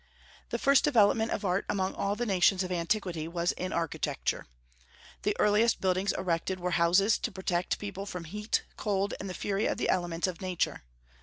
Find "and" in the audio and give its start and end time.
9.19-9.29